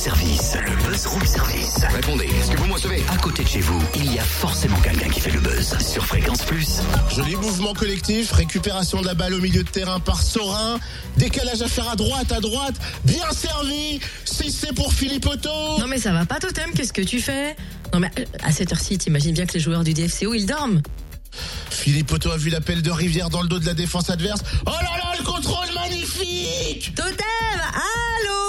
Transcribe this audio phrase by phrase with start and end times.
[0.00, 1.84] service, le buzz room service.
[1.94, 4.80] Répondez, est-ce que vous me recevez À côté de chez vous, il y a forcément
[4.80, 6.80] quelqu'un qui fait le buzz sur Fréquence Plus.
[7.14, 10.80] Joli mouvement collectif, récupération de la balle au milieu de terrain par Sorin,
[11.18, 15.78] décalage à faire à droite, à droite, bien servi, si c'est pour Philippe Otto.
[15.78, 17.54] Non mais ça va pas Totem, qu'est-ce que tu fais
[17.92, 20.80] Non mais euh, à cette heure-ci, t'imagines bien que les joueurs du DFCO, ils dorment
[21.70, 24.40] Philippe Otto a vu l'appel de Rivière dans le dos de la défense adverse.
[24.66, 27.16] Oh là là, le contrôle magnifique Totem
[27.74, 28.39] Allô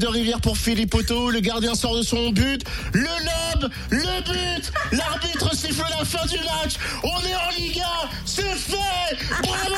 [0.00, 2.64] de Rivière pour Philippe Otto, le gardien sort de son but,
[2.94, 7.86] le lob, le but, l'arbitre siffle la fin du match, on est en Liga,
[8.24, 9.16] c'est fait.
[9.42, 9.74] Bravo.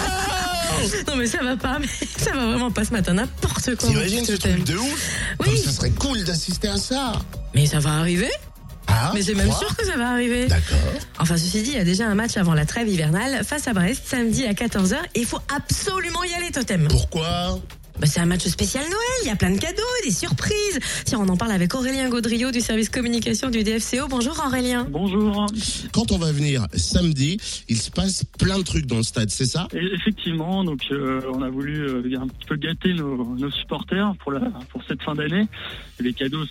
[1.06, 1.86] Non mais ça va pas, mais
[2.16, 3.88] ça va vraiment pas ce matin, n'importe quoi.
[3.88, 5.46] T'imagines ce truc de ouf Oui.
[5.46, 7.12] Comme ça serait cool d'assister à ça.
[7.54, 8.30] Mais ça va arriver.
[8.88, 10.46] Ah, Mais c'est même sûr que ça va arriver.
[10.46, 10.78] D'accord.
[11.18, 13.72] Enfin, ceci dit, il y a déjà un match avant la trêve hivernale face à
[13.74, 16.88] Brest samedi à 14h et il faut absolument y aller, Totem.
[16.88, 17.60] Pourquoi?
[17.98, 20.78] Bah, c'est un match spécial Noël, il y a plein de cadeaux, des surprises.
[21.04, 24.08] Tiens, on en parle avec Aurélien Gaudriot du service communication du DFCO.
[24.08, 24.86] Bonjour Aurélien.
[24.90, 25.46] Bonjour.
[25.92, 29.46] Quand on va venir samedi, il se passe plein de trucs dans le stade, c'est
[29.46, 29.68] ça?
[29.72, 34.32] Effectivement, donc euh, on a voulu euh, un petit peu gâter nos, nos supporters pour
[34.32, 34.40] la
[34.70, 35.46] pour cette fin d'année.
[36.00, 36.44] Les cadeaux,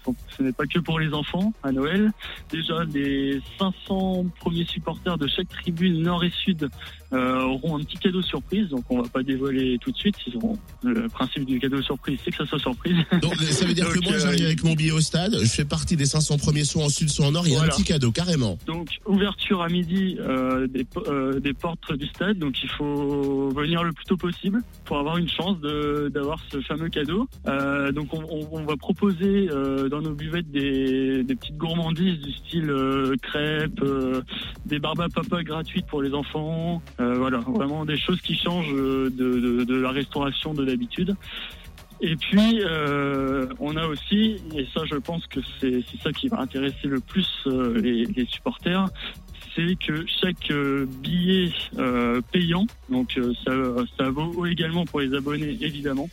[0.00, 2.10] ce, sont- n'est pas que pour les enfants à Noël.
[2.50, 6.68] Déjà, les 500 premiers supporters de chaque tribune nord et sud
[7.12, 8.68] euh, auront un petit cadeau surprise.
[8.68, 10.14] Donc on va pas dévoiler tout de suite.
[10.26, 12.96] Ils auront, le principe du cadeau surprise, c'est que ça soit surprise.
[13.20, 15.64] Donc ça veut dire que moi euh, j'arrive avec mon billet au stade, je fais
[15.64, 17.72] partie des 500 premiers soit en sud, soit en nord, il y a Voilà.
[17.72, 18.58] un petit cadeau carrément.
[18.66, 23.50] Donc ouverture à midi euh, des, po- euh, des portes du stade, donc il faut
[23.50, 27.28] venir le plus tôt possible pour avoir une chance d'avoir ce fameux cadeau.
[27.46, 32.32] Euh, donc on, on- on va proposer euh, dans nos buvettes des, petites gourmandises du
[32.32, 34.22] style euh, crêpes, euh,
[34.64, 38.72] des barbes à papa gratuites pour les enfants, euh, voilà vraiment des choses qui changent
[38.72, 41.14] de, la restauration de d'habitude.
[42.02, 42.62] Et puis,
[43.58, 47.46] on a aussi, et ça je pense que c'est ça qui va intéresser le plus
[47.46, 48.86] les supporters,
[49.54, 53.52] c'est que chaque euh, billet euh, payant, donc euh, ça,
[53.98, 56.08] ça vaut également pour les abonnés évidemment,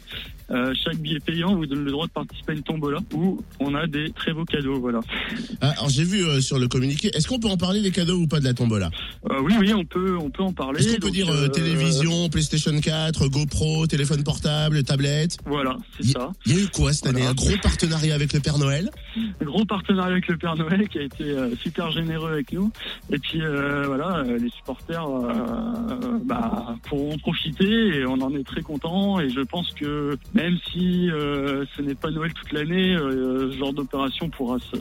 [0.50, 3.76] euh, chaque billet payant vous donne le droit de participer à une tombola où on
[3.76, 4.80] a des très beaux cadeaux.
[4.80, 5.02] Voilà.
[5.60, 8.18] Ah, alors j'ai vu euh, sur le communiqué, est-ce qu'on peut en parler des cadeaux
[8.18, 8.90] ou pas de la tombola?
[9.30, 10.80] Euh, oui, oui, on peut, on peut en parler.
[10.80, 15.38] Est-ce qu'on peut dire télévision, PlayStation 4, GoPro, téléphone portable, tablette?
[15.46, 16.32] Voilà, c'est ça.
[16.46, 17.22] Il y a eu quoi cette année?
[17.22, 17.32] Voilà.
[17.32, 18.90] Un gros partenariat avec le Père Noël?
[19.42, 22.72] Un gros partenariat avec le Père Noël qui a été super généreux avec nous.
[23.12, 28.46] Et puis euh, voilà, les supporters euh, euh, bah, pourront profiter et on en est
[28.46, 29.20] très content.
[29.20, 33.58] Et je pense que même si euh, ce n'est pas Noël toute l'année, euh, ce
[33.58, 34.78] genre d'opération pourra se,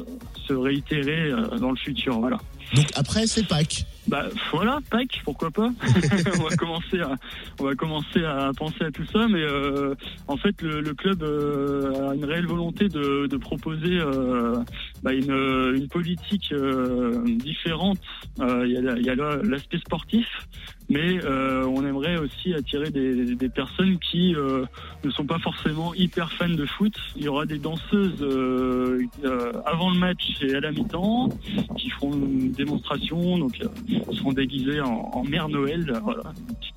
[0.46, 2.18] se réitérer euh, dans le futur.
[2.20, 2.38] Voilà.
[2.74, 3.86] Donc après c'est Pâques.
[4.08, 5.70] Bah voilà, Pâques, pourquoi pas
[6.38, 7.14] On va commencer à,
[7.58, 9.94] on va commencer à penser à tout ça, mais euh,
[10.28, 14.62] en fait le, le club euh, a une réelle volonté de, de proposer euh,
[15.06, 18.00] bah, une, une politique euh, différente.
[18.40, 20.26] Euh, Il y a, l'aspect sportif,
[20.88, 24.64] mais euh, on aimerait aussi attirer des, personnes qui euh,
[25.04, 26.92] ne sont pas forcément hyper fans de foot.
[27.14, 31.28] Il y aura des danseuses euh, euh, avant le match et à la mi-temps
[31.78, 36.22] qui feront une démonstration, donc euh, seront déguisés en, mère Noël, euh,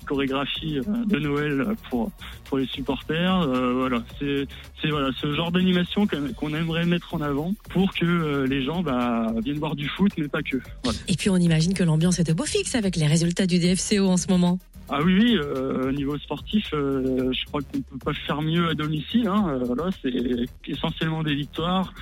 [0.06, 2.10] chorégraphie euh, de Noël pour
[2.50, 4.46] pour les supporters, euh, voilà, c'est
[4.90, 6.06] voilà ce genre d'animation
[6.36, 10.10] qu'on aimerait mettre en avant pour que euh, les gens bah, viennent voir du foot,
[10.18, 10.56] mais pas que.
[11.06, 14.08] Et puis on imagine que l'ambiance est au beau fixe avec les résultats du DFCO
[14.08, 14.58] en ce moment.
[14.92, 18.68] Ah oui, oui, euh, au niveau sportif, euh, je crois qu'on peut pas faire mieux
[18.68, 19.28] à domicile.
[19.28, 21.92] Hein, euh, c'est essentiellement des victoires.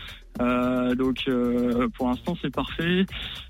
[0.40, 3.04] Euh, donc euh, pour l'instant c'est parfait.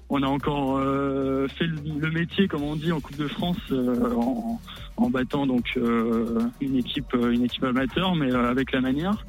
[0.09, 4.10] On a encore euh, fait le, métier, comme on dit, en Coupe de France, euh,
[4.15, 4.59] en,
[4.97, 9.27] en battant donc euh, une équipe, une équipe amateur, mais avec la manière.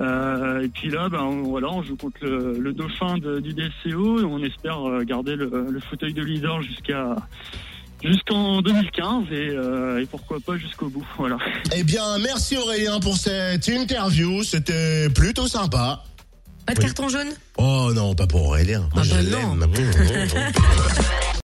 [0.00, 4.24] Et puis là, ben on- voilà, on joue contre le, le dauphin du DCO et
[4.24, 7.16] on espère garder le, le fauteuil de leader jusqu'à
[8.02, 11.06] jusqu'en 2015 et, euh, et pourquoi pas jusqu'au bout.
[11.18, 11.38] Voilà.
[11.74, 16.04] Eh bien merci Aurélien pour cette interview, c'était plutôt sympa.
[16.66, 16.84] Pas de Oui.
[16.86, 17.28] carton jaune?
[17.58, 18.88] Oh non, pas pour Aurélien.
[18.94, 19.66] Moi Ah je bah l'aime.